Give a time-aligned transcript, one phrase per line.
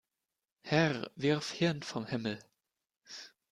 [0.63, 2.39] Herr, wirf Hirn vom Himmel!